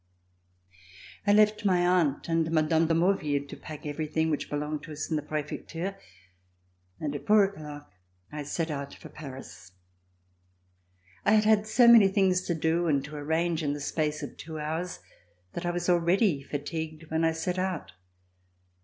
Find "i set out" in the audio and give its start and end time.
8.31-8.95, 17.23-17.91